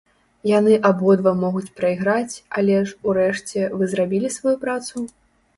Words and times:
Яны 0.51 0.77
абодва 0.89 1.33
могуць 1.41 1.69
прайграць, 1.81 2.35
але 2.63 2.79
ж, 2.87 2.97
урэшце, 3.13 3.69
вы 3.77 3.83
зрабілі 3.93 4.35
сваю 4.39 4.57
працу? 4.67 5.07